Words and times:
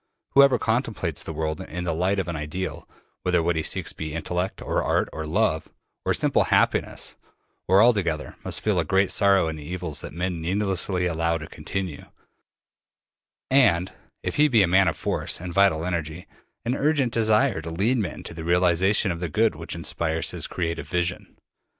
Whoever 0.31 0.57
contemplates 0.57 1.21
the 1.21 1.31
world 1.31 1.61
in 1.61 1.83
the 1.83 1.93
light 1.93 2.17
of 2.17 2.27
an 2.27 2.35
ideal 2.35 2.89
whether 3.21 3.43
what 3.43 3.55
he 3.55 3.61
seeks 3.61 3.93
be 3.93 4.15
intellect, 4.15 4.59
or 4.59 4.81
art, 4.83 5.07
or 5.13 5.27
love, 5.27 5.69
or 6.05 6.15
simple 6.15 6.45
happiness, 6.45 7.15
or 7.67 7.81
all 7.81 7.93
together 7.93 8.35
must 8.43 8.61
feel 8.61 8.79
a 8.79 8.83
great 8.83 9.11
sorrow 9.11 9.47
in 9.47 9.57
the 9.57 9.63
evils 9.63 10.01
that 10.01 10.11
men 10.11 10.41
needlessly 10.41 11.05
allow 11.05 11.37
to 11.37 11.45
continue, 11.45 12.05
and 13.51 13.93
if 14.23 14.37
he 14.37 14.47
be 14.47 14.63
a 14.63 14.67
man 14.67 14.87
of 14.87 14.97
force 14.97 15.39
and 15.39 15.53
vital 15.53 15.85
energy 15.85 16.25
an 16.65 16.73
urgent 16.73 17.13
desire 17.13 17.61
to 17.61 17.69
lead 17.69 17.99
men 17.99 18.23
to 18.23 18.33
the 18.33 18.43
realization 18.43 19.11
of 19.11 19.19
the 19.19 19.29
good 19.29 19.53
which 19.53 19.75
inspires 19.75 20.31
his 20.31 20.47
creative 20.47 20.87
vision. 20.89 21.37